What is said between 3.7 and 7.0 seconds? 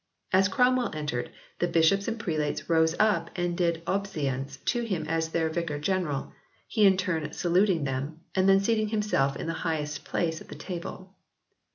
obeisance to him as their Vicar General, he in